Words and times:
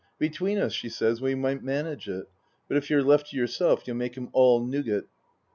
"Between 0.17 0.57
us," 0.57 0.73
she 0.73 0.89
says," 0.89 1.21
we 1.21 1.35
might 1.35 1.61
manage 1.61 2.09
it. 2.09 2.25
But 2.67 2.77
if 2.77 2.89
you're 2.89 3.03
left 3.03 3.29
to 3.29 3.37
yourself 3.37 3.83
you'll 3.85 3.97
make 3.97 4.15
him 4.17 4.29
all 4.31 4.59
nougat." 4.65 5.05